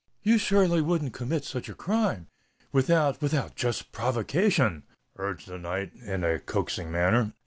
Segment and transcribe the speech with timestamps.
[0.23, 4.81] "You surely wouldn't commit such a crime—without—without just provocation?"
[5.17, 7.33] urged the knight, in a coaxing manner.